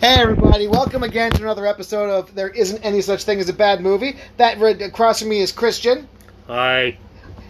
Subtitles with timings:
[0.00, 3.52] Hey everybody, welcome again to another episode of There Isn't Any Such Thing as a
[3.52, 4.16] Bad Movie.
[4.36, 6.06] That right across from me is Christian,
[6.46, 6.96] Hi.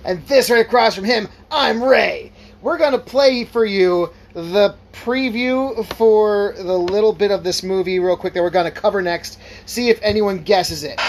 [0.04, 2.32] and this right across from him, I'm Ray.
[2.62, 8.16] We're gonna play for you the preview for the little bit of this movie real
[8.16, 9.38] quick that we're gonna cover next.
[9.66, 11.00] See if anyone guesses it.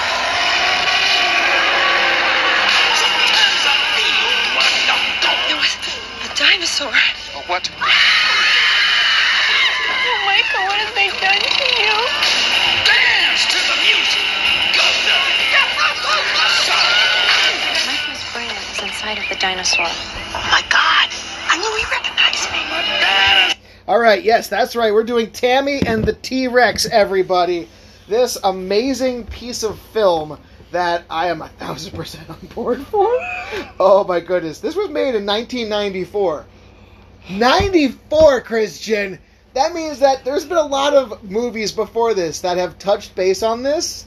[19.47, 19.85] Dinosaur.
[19.87, 21.09] Oh my God!
[21.47, 23.63] I knew he recognized me.
[23.87, 24.93] All right, yes, that's right.
[24.93, 27.69] We're doing Tammy and the T Rex, everybody.
[28.09, 30.37] This amazing piece of film
[30.71, 33.07] that I am a thousand percent on board for.
[33.79, 36.45] Oh my goodness, this was made in 1994.
[37.29, 39.17] 94, Christian.
[39.53, 43.43] That means that there's been a lot of movies before this that have touched base
[43.43, 44.05] on this,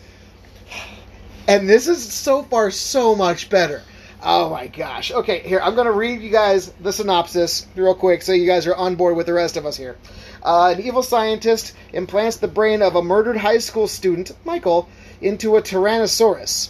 [1.49, 3.83] and this is so far so much better.
[4.23, 5.11] Oh my gosh.
[5.13, 8.67] Okay, here, I'm going to read you guys the synopsis real quick so you guys
[8.67, 9.97] are on board with the rest of us here.
[10.43, 14.89] Uh, an evil scientist implants the brain of a murdered high school student, Michael,
[15.23, 16.69] into a Tyrannosaurus.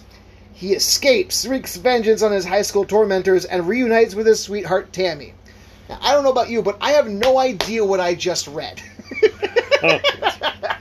[0.53, 5.35] He escapes, wreaks vengeance on his high school tormentors, and reunites with his sweetheart, Tammy.
[5.89, 8.81] Now, I don't know about you, but I have no idea what I just read.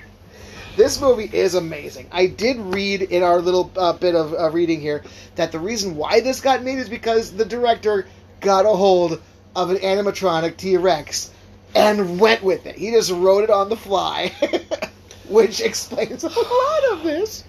[0.80, 2.08] this movie is amazing.
[2.10, 5.04] I did read in our little uh, bit of uh, reading here
[5.36, 8.08] that the reason why this got made is because the director
[8.40, 9.22] got a hold
[9.58, 11.32] of an animatronic T Rex
[11.76, 12.78] and went with it.
[12.78, 14.32] He just wrote it on the fly,
[15.28, 17.44] which explains a lot of this.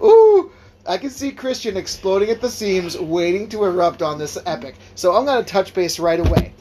[0.00, 0.52] Ooh,
[0.86, 4.76] I can see Christian exploding at the seams, waiting to erupt on this epic.
[4.94, 6.54] So I'm going to touch base right away.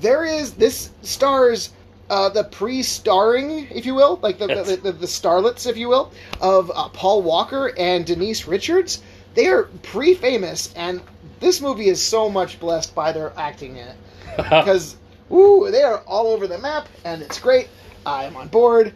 [0.00, 1.70] There is this stars
[2.10, 6.12] uh, the pre-starring, if you will, like the the, the, the starlets, if you will,
[6.40, 9.02] of uh, Paul Walker and Denise Richards.
[9.34, 11.00] They are pre-famous, and
[11.40, 13.96] this movie is so much blessed by their acting in it
[14.36, 14.96] because
[15.32, 17.68] ooh, they are all over the map, and it's great.
[18.06, 18.92] I am on board.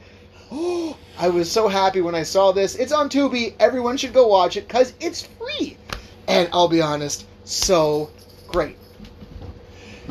[0.52, 2.76] Oh, I was so happy when I saw this.
[2.76, 3.54] It's on Tubi.
[3.58, 5.76] Everyone should go watch it because it's free.
[6.28, 8.10] And I'll be honest, so
[8.46, 8.76] great.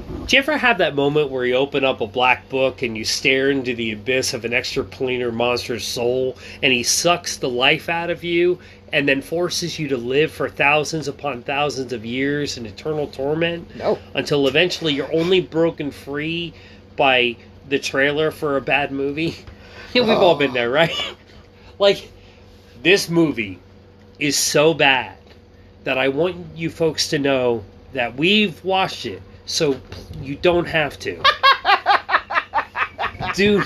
[0.07, 3.03] Do you ever have that moment where you open up a black book and you
[3.03, 8.09] stare into the abyss of an extraplanar monster's soul and he sucks the life out
[8.09, 8.59] of you
[8.94, 13.75] and then forces you to live for thousands upon thousands of years in eternal torment?
[13.75, 14.00] No.
[14.13, 16.53] Until eventually you're only broken free
[16.95, 17.35] by
[17.68, 19.35] the trailer for a bad movie?
[19.94, 20.95] We've all been there, right?
[21.79, 22.09] like,
[22.81, 23.59] this movie
[24.19, 25.18] is so bad
[25.84, 27.63] that I want you folks to know
[27.94, 29.80] that we've watched it, so
[30.22, 31.24] you don't have to.
[33.34, 33.63] do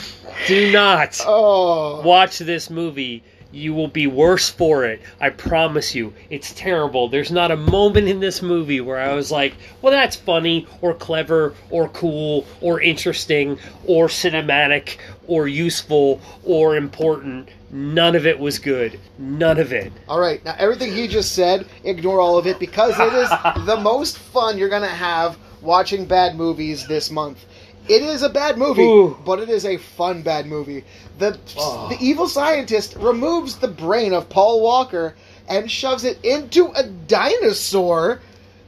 [0.48, 3.24] do not Oh, watch this movie.
[3.54, 5.02] You will be worse for it.
[5.20, 6.14] I promise you.
[6.30, 7.10] It's terrible.
[7.10, 10.94] There's not a moment in this movie where I was like, well, that's funny, or
[10.94, 17.50] clever, or cool, or interesting, or cinematic, or useful, or important.
[17.72, 18.98] None of it was good.
[19.20, 19.92] None of it.
[20.08, 20.44] all right.
[20.46, 23.30] Now everything he just said, ignore all of it because it is
[23.66, 27.46] the most fun you're gonna have watching bad movies this month.
[27.88, 29.18] It is a bad movie, Ooh.
[29.26, 30.84] but it is a fun bad movie.
[31.18, 31.90] The Oh.
[31.90, 35.16] the evil scientist removes the brain of Paul Walker
[35.50, 38.22] and shoves it into a dinosaur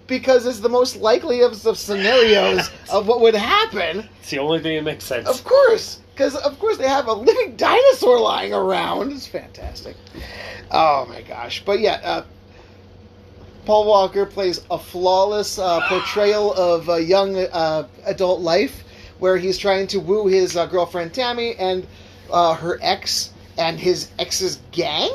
[0.08, 4.09] because it's the most likely of the scenarios of what would happen.
[4.20, 5.28] It's the only thing that makes sense.
[5.28, 9.12] Of course, because of course they have a living dinosaur lying around.
[9.12, 9.96] It's fantastic.
[10.72, 11.64] Oh my gosh!
[11.66, 12.24] But yeah, uh,
[13.66, 18.84] Paul Walker plays a flawless uh, portrayal of a young uh, adult life,
[19.19, 21.88] where he's trying to woo his uh, girlfriend Tammy and
[22.31, 25.12] uh, her ex and his ex's gang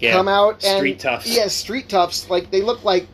[0.00, 1.26] Yeah, come out and street toughs.
[1.26, 2.30] Yeah, street toughs.
[2.30, 3.06] Like they look like.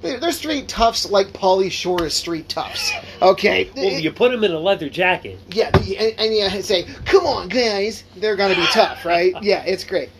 [0.00, 2.92] They're street toughs like Pauly Shore is street toughs.
[3.20, 3.68] Okay.
[3.74, 5.40] Well, you put him in a leather jacket.
[5.50, 9.34] Yeah, and, and you say, "Come on, guys!" They're gonna be tough, right?
[9.42, 10.10] Yeah, it's great.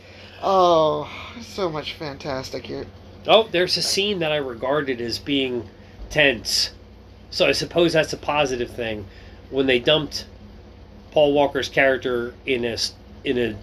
[0.42, 1.08] Oh,
[1.42, 2.86] so much fantastic here.
[3.26, 5.68] Oh, there's a scene that I regarded as being
[6.10, 6.70] tense.
[7.30, 9.06] So I suppose that's a positive thing.
[9.50, 10.26] When they dumped
[11.10, 12.76] Paul Walker's character in a
[13.24, 13.58] in an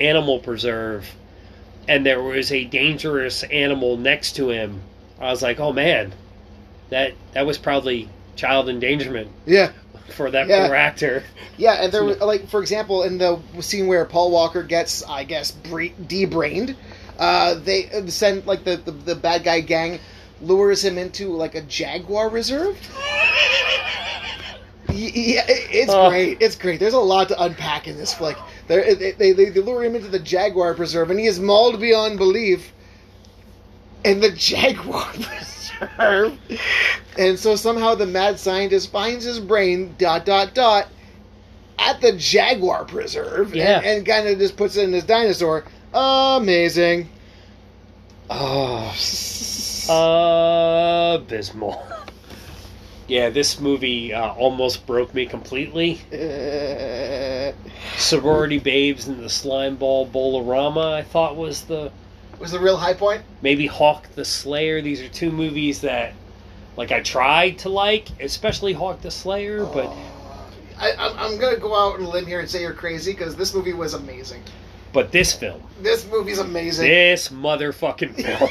[0.00, 1.14] animal preserve,
[1.88, 4.80] and there was a dangerous animal next to him,
[5.20, 6.14] I was like, "Oh man,
[6.90, 9.72] that that was probably child endangerment Yeah,
[10.10, 10.66] for that Yeah.
[10.66, 11.24] poor actor."
[11.58, 15.24] yeah, and there, was like, for example, in the scene where Paul Walker gets, I
[15.24, 16.76] guess, bre- debrained,
[17.18, 19.98] uh, they uh, send like the, the the bad guy gang
[20.42, 22.76] lures him into like a jaguar reserve.
[24.88, 26.08] Yeah, it's Oh.
[26.08, 26.38] great.
[26.40, 26.78] It's great.
[26.80, 28.36] There's a lot to unpack in this flick.
[28.68, 32.18] They're, they, they, they lure him into the Jaguar Preserve, and he is mauled beyond
[32.18, 32.72] belief
[34.04, 36.38] in the Jaguar Preserve.
[37.18, 40.86] And so somehow the mad scientist finds his brain, dot, dot, dot,
[41.78, 43.78] at the Jaguar Preserve, Yeah.
[43.78, 45.64] and, and kind of just puts it in his dinosaur.
[45.96, 47.08] Amazing.
[48.28, 48.92] Oh.
[51.14, 51.82] Abysmal.
[53.08, 56.00] Yeah, this movie uh, almost broke me completely.
[56.12, 57.52] Uh,
[57.96, 61.90] Sorority Babes and the Slimeball Bowl-O-Rama, I thought was the
[62.38, 63.22] was the real high point?
[63.40, 64.82] maybe Hawk the Slayer.
[64.82, 66.12] These are two movies that,
[66.76, 69.90] like, I tried to like, especially Hawk the Slayer, but
[70.78, 73.36] I, I'm, I'm gonna go out on a limb here and say you're crazy because
[73.36, 74.42] this movie was amazing.
[74.96, 76.88] But this film, This movie's amazing.
[76.88, 78.50] this motherfucking film.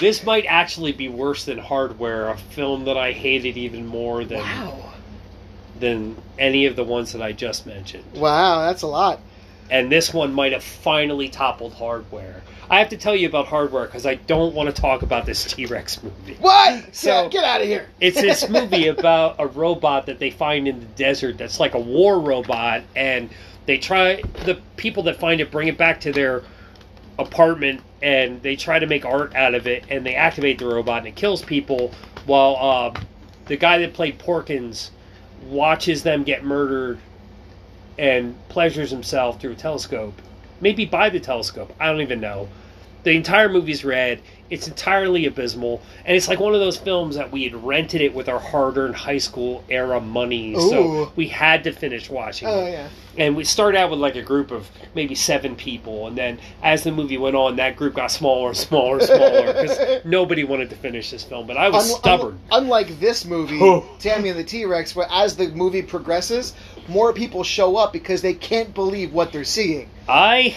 [0.00, 4.40] This might actually be worse than Hardware, a film that I hated even more than
[4.40, 4.92] Wow.
[5.78, 8.02] than any of the ones that I just mentioned.
[8.16, 9.20] Wow, that's a lot.
[9.70, 12.42] And this one might have finally toppled Hardware.
[12.68, 15.44] I have to tell you about Hardware because I don't want to talk about this
[15.44, 16.34] T Rex movie.
[16.40, 16.86] What?
[16.92, 17.86] So- get, get out of here.
[18.00, 21.80] It's this movie about a robot that they find in the desert that's like a
[21.80, 23.30] war robot, and
[23.66, 26.42] they try the people that find it bring it back to their
[27.18, 30.98] apartment and they try to make art out of it and they activate the robot
[30.98, 31.92] and it kills people
[32.26, 33.00] while uh,
[33.46, 34.90] the guy that played Porkins
[35.44, 36.98] watches them get murdered
[37.98, 40.14] and pleasures himself through a telescope.
[40.60, 41.74] Maybe by the telescope.
[41.78, 42.48] I don't even know.
[43.04, 44.20] The entire movie's red.
[44.48, 48.12] It's entirely abysmal, and it's like one of those films that we had rented it
[48.14, 50.68] with our hard-earned high school era money, Ooh.
[50.68, 52.72] so we had to finish watching Oh it.
[52.72, 52.88] yeah.
[53.16, 56.84] And we started out with like a group of maybe seven people, and then as
[56.84, 60.68] the movie went on, that group got smaller and smaller and smaller because nobody wanted
[60.68, 61.46] to finish this film.
[61.46, 62.38] But I was Un- un- stubborn.
[62.52, 63.58] unlike this movie.
[64.00, 66.52] Tammy and the T Rex, where as the movie progresses,
[66.88, 69.88] more people show up because they can't believe what they're seeing.
[70.06, 70.54] I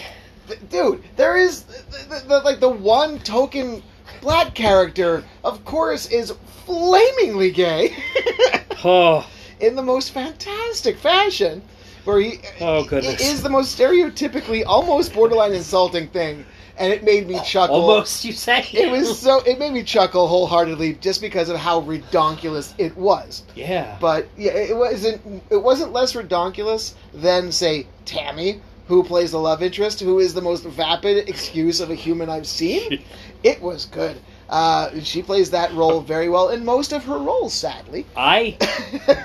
[0.70, 3.82] Dude, there is the, the, the, like the one token
[4.20, 6.32] black character, of course, is
[6.64, 7.96] flamingly gay
[8.84, 9.28] oh
[9.60, 11.62] in the most fantastic fashion.
[12.04, 13.20] Where he Oh, goodness.
[13.20, 16.44] is the most stereotypically, almost borderline insulting thing,
[16.78, 17.76] and it made me chuckle.
[17.90, 19.40] almost you say It was so.
[19.42, 23.42] It made me chuckle wholeheartedly just because of how redonkulous it was.
[23.56, 23.96] yeah.
[24.00, 25.42] But yeah, it wasn't.
[25.50, 30.40] It wasn't less redonkulous than say Tammy, who plays the love interest, who is the
[30.40, 33.02] most vapid excuse of a human I've seen.
[33.42, 34.16] it was good.
[34.48, 37.52] Uh, she plays that role very well in most of her roles.
[37.52, 38.56] Sadly, I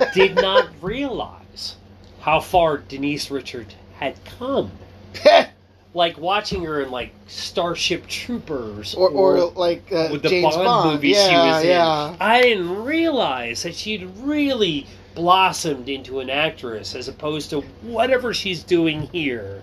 [0.16, 1.76] did not realize
[2.22, 4.72] how far Denise Richard had come.
[5.94, 10.66] Like watching her in like Starship Troopers or, or like uh, with the James Bond,
[10.66, 11.70] Bond, movies yeah, she was in.
[11.72, 12.16] yeah.
[12.18, 18.64] I didn't realize that she'd really blossomed into an actress as opposed to whatever she's
[18.64, 19.62] doing here.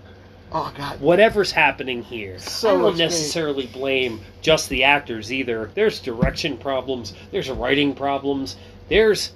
[0.51, 2.39] Oh God, Whatever's happening here.
[2.39, 5.69] So I don't necessarily blame just the actors either.
[5.75, 8.55] There's direction problems, there's writing problems,
[8.87, 9.31] there's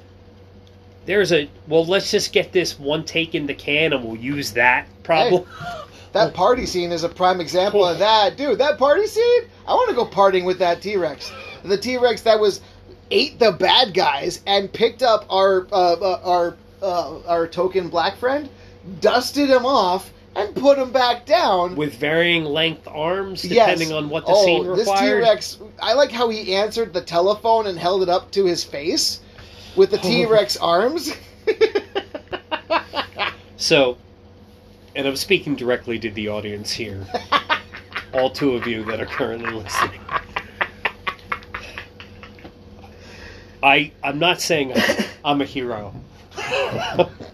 [1.06, 4.54] there's a well let's just get this one take in the can and we'll use
[4.54, 5.45] that problem.
[6.13, 8.57] that party scene is a prime example of that, dude.
[8.57, 11.31] That party scene, I want to go partying with that T Rex.
[11.63, 12.62] The T Rex that was
[13.12, 18.18] ate the bad guys and picked up our uh, uh, our uh, our token black
[18.18, 18.50] friend,
[19.00, 21.75] dusted him off, and put him back down.
[21.75, 23.68] With varying length arms Yes.
[23.68, 25.22] depending on what the oh, scene this T required.
[25.22, 29.20] Rex, I like how he answered the telephone and held it up to his face
[29.75, 31.13] with the T Rex arms.
[33.63, 33.98] So,
[34.94, 37.08] and I'm speaking directly to the audience here.
[38.13, 40.01] All two of you that are currently listening.
[43.63, 45.96] I I'm not saying I'm, I'm a hero,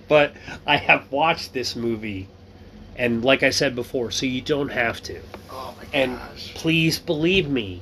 [0.08, 0.34] but
[0.66, 2.28] I have watched this movie,
[2.96, 5.20] and like I said before, so you don't have to.
[5.50, 6.20] oh my And
[6.54, 7.82] please believe me,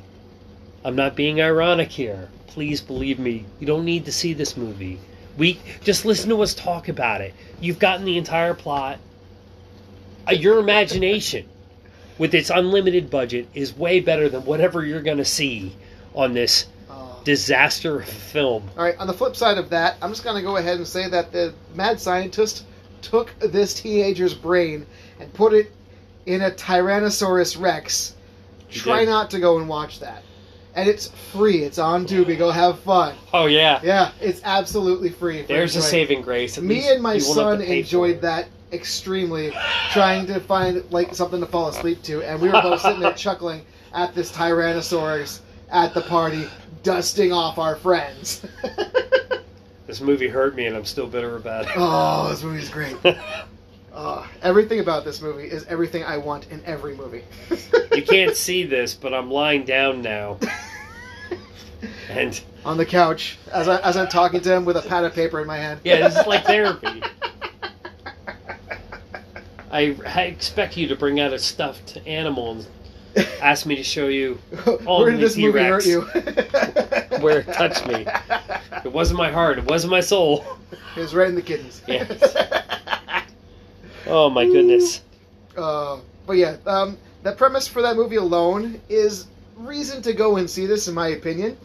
[0.86, 2.30] I'm not being ironic here.
[2.48, 5.00] Please believe me, you don't need to see this movie.
[5.38, 7.34] We just listen to us talk about it.
[7.60, 8.98] You've gotten the entire plot.
[10.28, 11.48] Uh, your imagination,
[12.18, 15.76] with its unlimited budget, is way better than whatever you're going to see
[16.16, 16.66] on this.
[17.28, 18.64] Disaster film.
[18.78, 18.98] All right.
[19.00, 21.34] On the flip side of that, I'm just going to go ahead and say that
[21.34, 22.64] the mad scientist
[23.02, 24.86] took this teenager's brain
[25.20, 25.74] and put it
[26.26, 28.16] in a Tyrannosaurus Rex.
[28.70, 29.10] He Try did.
[29.10, 30.24] not to go and watch that.
[30.74, 31.64] And it's free.
[31.64, 32.38] It's on Tubi.
[32.38, 33.18] Go have fun.
[33.34, 35.42] Oh yeah, Yeah, it's absolutely free.
[35.42, 36.58] there's a saving grace.
[36.58, 39.52] At Me and my you won't have son to pay for enjoyed that extremely,
[39.92, 43.14] trying to find like something to fall asleep to, and we were both sitting there
[43.16, 46.48] chuckling at this Tyrannosaurus at the party,
[46.84, 48.46] dusting off our friends.
[49.88, 51.72] This movie hurt me, and I'm still bitter about it.
[51.78, 52.98] oh, this movie's great.
[53.94, 57.24] Uh, everything about this movie is everything I want in every movie.
[57.96, 60.38] You can't see this, but I'm lying down now.
[62.08, 65.14] And on the couch as I as I'm talking to him with a pad of
[65.16, 65.80] paper in my hand.
[65.84, 67.02] yeah, this is like therapy.
[69.72, 72.68] I, I expect you to bring out a stuffed animal and
[73.42, 74.36] ask me to show you
[74.86, 76.02] Where did this movie hurt you?
[77.22, 78.06] Where it touched me.
[78.86, 79.58] It wasn't my heart.
[79.58, 80.46] It wasn't my soul.
[80.96, 81.82] It was right in the kidneys.
[81.88, 82.36] Yes.
[84.06, 85.02] Oh my goodness.
[85.58, 90.50] Uh, but yeah, um, the premise for that movie alone is reason to go and
[90.50, 91.58] see this, in my opinion.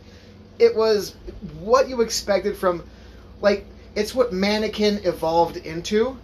[0.59, 1.15] It was
[1.61, 2.83] what you expected from,
[3.41, 6.17] like, it's what Mannequin evolved into.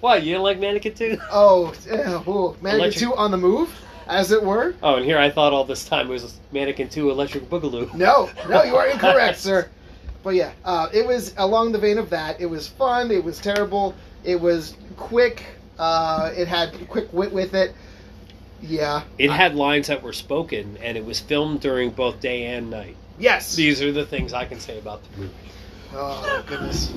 [0.00, 1.18] Why you didn't like Mannequin 2?
[1.30, 3.70] Oh, uh, ooh, Mannequin Electric- 2 on the move,
[4.12, 4.74] as it were.
[4.82, 7.92] Oh, and here I thought all this time it was Mannequin 2 Electric Boogaloo.
[7.94, 9.68] No, no, you are incorrect, sir.
[10.22, 12.40] But yeah, uh, it was along the vein of that.
[12.40, 13.10] It was fun.
[13.10, 13.94] It was terrible.
[14.24, 15.44] It was quick.
[15.78, 17.74] Uh, it had quick wit with it.
[18.60, 19.02] Yeah.
[19.18, 22.94] It had lines that were spoken, and it was filmed during both day and night.
[23.18, 23.56] Yes.
[23.56, 25.34] These are the things I can say about the movie.
[25.94, 26.92] Oh goodness.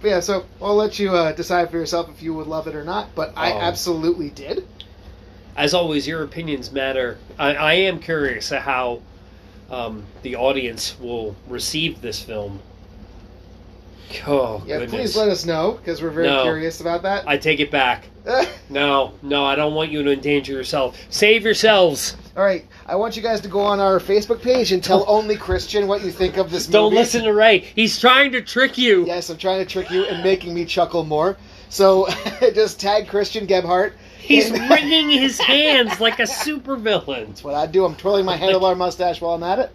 [0.00, 2.76] But yeah, so I'll let you uh, decide for yourself if you would love it
[2.76, 3.14] or not.
[3.14, 3.58] But I Oh.
[3.60, 4.64] absolutely did.
[5.56, 7.16] As always, your opinions matter.
[7.38, 9.00] I, I am curious at how
[9.70, 12.60] um, the audience will receive this film.
[14.26, 14.90] Oh, Yeah, goodness.
[14.90, 16.42] please let us know because we're very No.
[16.44, 17.26] curious about that.
[17.26, 18.04] I take it back.
[18.68, 20.98] No, no, I don't want you to endanger yourself.
[21.08, 22.16] Save yourselves.
[22.36, 25.36] All right, I want you guys to go on our Facebook page and tell only
[25.36, 26.72] Christian what you think of this movie.
[26.72, 27.58] Don't listen to Ray.
[27.60, 29.06] He's trying to trick you.
[29.06, 31.36] Yes, I'm trying to trick you and making me chuckle more.
[31.68, 32.08] So
[32.40, 33.92] just tag Christian Gebhardt.
[34.18, 37.26] He's wringing his hands like a supervillain.
[37.28, 37.84] That's what I do.
[37.84, 39.70] I'm twirling my handlebar mustache while I'm at it.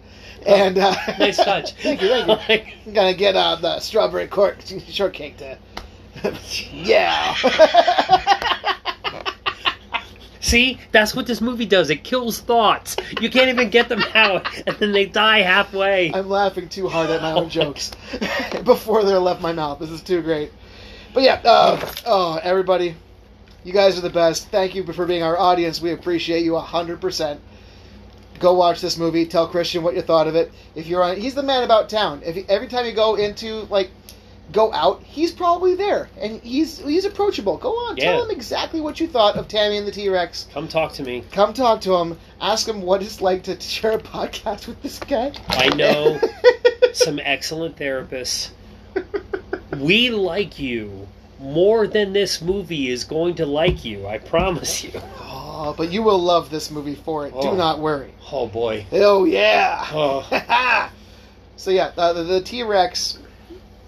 [0.46, 1.72] And uh, Nice touch.
[1.82, 2.72] thank you, thank you.
[2.86, 4.58] I'm gonna get uh, the strawberry cork
[4.88, 5.58] shortcake to.
[6.72, 7.34] yeah.
[10.40, 11.88] See, that's what this movie does.
[11.88, 12.96] It kills thoughts.
[13.20, 16.12] You can't even get them out, and then they die halfway.
[16.12, 17.92] I'm laughing too hard at my own jokes
[18.64, 19.78] before they're left my mouth.
[19.78, 20.50] This is too great.
[21.14, 22.96] But yeah, uh, oh everybody,
[23.64, 24.48] you guys are the best.
[24.48, 25.80] Thank you for being our audience.
[25.80, 27.40] We appreciate you hundred percent.
[28.38, 29.24] Go watch this movie.
[29.26, 30.50] Tell Christian what you thought of it.
[30.74, 32.22] If you're on, he's the man about town.
[32.24, 33.90] If every time you go into like,
[34.50, 37.56] go out, he's probably there, and he's he's approachable.
[37.56, 38.12] Go on, Yeah.
[38.12, 40.48] tell him exactly what you thought of Tammy and the T Rex.
[40.52, 41.22] Come talk to me.
[41.30, 42.18] Come talk to him.
[42.40, 45.32] Ask him what it's like to share a podcast with this guy.
[45.48, 46.18] I know
[46.94, 48.50] some excellent therapists.
[49.78, 51.06] We like you
[51.42, 54.06] more than this movie is going to like you.
[54.06, 54.92] I promise you.
[55.18, 57.32] Oh, but you will love this movie for it.
[57.32, 57.54] Do Oh.
[57.56, 58.12] not worry.
[58.30, 58.86] Oh boy.
[58.92, 59.86] Oh yeah.
[59.92, 60.88] Oh.
[61.56, 63.18] so yeah, uh, the, the T Rex.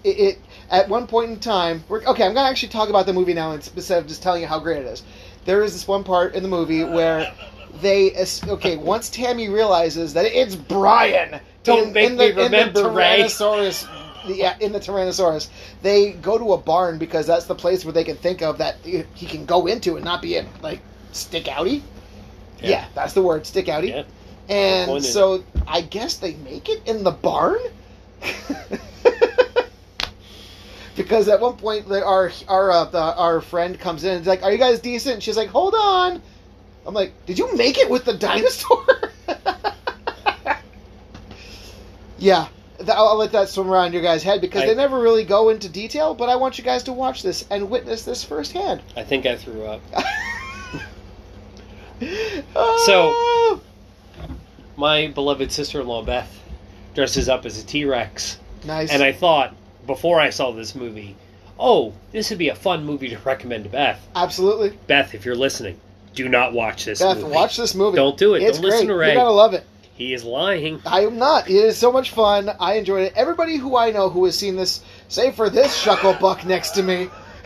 [0.03, 1.83] It, it at one point in time.
[1.89, 4.47] We're, okay, I'm gonna actually talk about the movie now instead of just telling you
[4.47, 5.03] how great it is.
[5.45, 7.33] There is this one part in the movie where
[7.81, 8.15] they
[8.47, 11.39] okay once Tammy realizes that it's Brian.
[11.63, 13.23] Don't make the, me in the remember, Ray.
[13.23, 14.04] Tyrannosaurus.
[14.27, 15.49] Yeah, in the Tyrannosaurus,
[15.81, 18.77] they go to a barn because that's the place where they can think of that
[18.83, 21.81] he can go into and not be in like stick outy.
[22.61, 22.87] Yeah.
[22.95, 23.89] that's the word, stick outy.
[23.89, 24.03] Yeah.
[24.49, 27.59] And so I guess they make it in the barn.
[30.95, 34.27] because at one point the- our our uh, the, our friend comes in and is
[34.27, 36.21] like, "Are you guys decent?" And she's like, "Hold on."
[36.85, 38.85] I'm like, "Did you make it with the dinosaur?"
[42.17, 42.47] yeah.
[42.87, 45.69] I'll let that swim around your guys' head because I- they never really go into
[45.69, 48.81] detail, but I want you guys to watch this and witness this firsthand.
[48.95, 49.81] I think I threw up.
[51.99, 53.61] so, oh.
[54.77, 56.41] My beloved sister-in-law Beth
[56.93, 58.91] dresses up as a T-Rex, nice.
[58.91, 59.55] and I thought
[59.87, 61.15] before I saw this movie,
[61.59, 64.05] oh, this would be a fun movie to recommend to Beth.
[64.15, 65.79] absolutely, Beth, if you're listening,
[66.13, 66.99] do not watch this.
[66.99, 67.33] Beth, movie.
[67.33, 67.95] watch this movie.
[67.95, 68.43] Don't do it.
[68.43, 68.93] It's Don't listen great.
[68.93, 69.07] to Ray.
[69.13, 69.65] You're gonna love it.
[69.95, 70.81] He is lying.
[70.85, 71.49] I am not.
[71.49, 72.51] It is so much fun.
[72.59, 73.13] I enjoyed it.
[73.15, 77.09] Everybody who I know who has seen this, save for this shucklebuck next to me.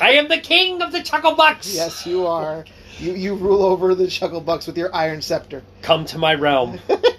[0.00, 1.74] I am the king of the Chucklebucks.
[1.74, 2.64] yes, you are.
[2.98, 5.62] You you rule over the shucklebucks with your iron scepter.
[5.82, 6.78] Come to my realm.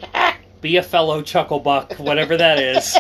[0.62, 2.98] Be a fellow Chucklebuck, whatever that is.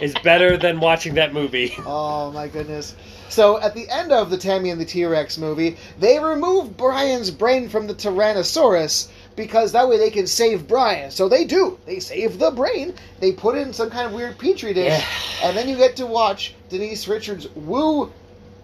[0.00, 1.74] Is better than watching that movie.
[1.86, 2.94] Oh my goodness.
[3.28, 7.30] So at the end of the Tammy and the T Rex movie, they remove Brian's
[7.30, 11.10] brain from the Tyrannosaurus because that way they can save Brian.
[11.10, 11.78] So they do.
[11.86, 12.94] They save the brain.
[13.20, 15.48] They put it in some kind of weird petri dish, Yeah.
[15.48, 18.12] and then you get to watch Denise Richards woo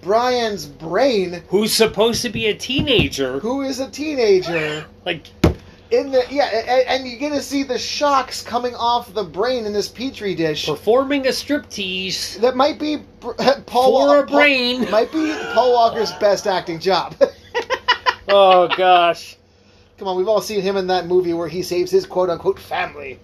[0.02, 3.40] Brian's brain, Who's supposed to be a teenager?
[3.40, 4.84] who is a teenager.
[5.04, 5.26] Like,
[5.90, 9.64] in the yeah, and, and you get to see the shocks coming off the brain
[9.64, 10.66] in this petri dish.
[10.66, 14.90] Performing a striptease That might be Paul for a Paul- brain.
[14.90, 17.14] Might be Paul Walker's best acting job.
[18.30, 19.37] Oh gosh.
[19.98, 22.58] Come on, we've all seen him in that movie where he saves his quote unquote
[22.58, 23.18] family.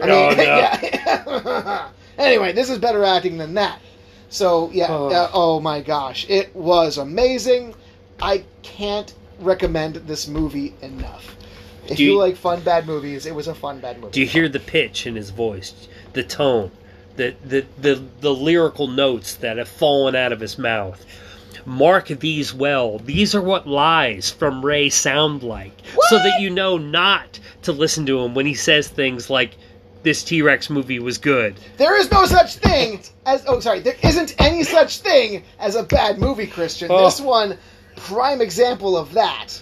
[0.00, 0.44] I Oh, mean, no.
[0.44, 1.88] yeah.
[2.18, 3.80] anyway, this is better acting than that.
[4.28, 5.08] So yeah, Oh.
[5.08, 7.74] uh, oh my gosh, it was amazing.
[8.20, 11.36] I can't recommend this movie enough.
[11.88, 14.12] If you, you- like fun bad movies, it was a fun bad movie.
[14.12, 15.72] Do you hear the pitch in his voice,
[16.14, 16.72] the tone,
[17.14, 21.04] the the the, the lyrical notes that have fallen out of his mouth?
[21.66, 22.98] Mark these well.
[22.98, 25.72] These are what lies from Ray sound like,
[26.08, 29.56] so that you know not to listen to him when he says things like,
[30.04, 33.96] "This T Rex movie was good." There is no such thing as oh sorry, there
[34.02, 36.88] isn't any such thing as a bad movie, Christian.
[36.90, 37.04] Oh.
[37.04, 37.58] This one,
[37.96, 39.60] prime example of that.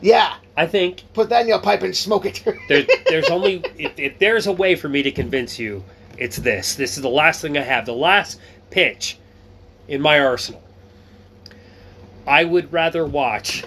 [0.00, 2.44] Yeah, I think put that in your pipe and smoke it.
[2.68, 5.84] there, there's only if, if there's a way for me to convince you,
[6.16, 6.76] it's this.
[6.76, 7.86] This is the last thing I have.
[7.86, 8.38] The last
[8.70, 9.18] pitch
[9.88, 10.62] in my arsenal.
[12.26, 13.64] I would rather watch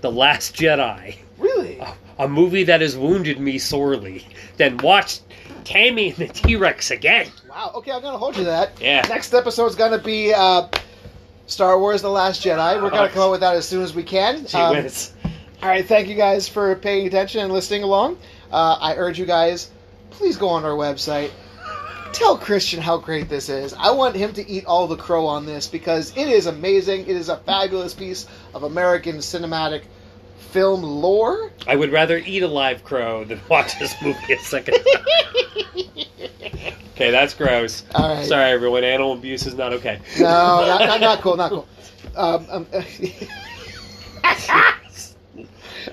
[0.00, 1.80] The Last Jedi, really.
[2.18, 4.26] a movie that has wounded me sorely,
[4.56, 5.20] than watch
[5.64, 7.28] Tammy and the T Rex again.
[7.48, 7.72] Wow.
[7.76, 8.80] Okay, I'm gonna hold you to that.
[8.80, 9.04] Yeah.
[9.08, 10.68] Next episode's gonna be uh,
[11.46, 12.80] Star Wars: The Last Jedi.
[12.82, 14.46] We're gonna come up with that as soon as we can.
[14.46, 15.12] Gee Um, whiz.
[15.62, 15.84] all right.
[15.84, 18.16] Thank you guys for paying attention and listening along.
[18.50, 19.70] Uh, I urge you guys,
[20.10, 21.30] please go on our website.
[22.12, 23.72] Tell Christian how great this is.
[23.74, 27.02] I want him to eat all the crow on this because it is amazing.
[27.02, 29.82] It is a fabulous piece of American cinematic
[30.50, 31.50] film lore.
[31.66, 35.04] I would rather eat a live crow than watch this movie a second time.
[36.94, 37.84] okay, that's gross.
[37.94, 38.26] All right.
[38.26, 38.82] Sorry, everyone.
[38.84, 40.00] Animal abuse is not okay.
[40.18, 40.26] No,
[40.66, 41.36] not, not, not cool.
[41.36, 41.68] Not cool.
[42.16, 42.66] Um, um,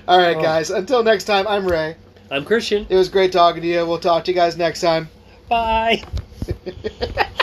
[0.08, 0.70] all right, guys.
[0.70, 1.96] Until next time, I'm Ray.
[2.30, 2.86] I'm Christian.
[2.90, 3.86] It was great talking to you.
[3.86, 5.08] We'll talk to you guys next time.
[5.48, 6.04] Bye.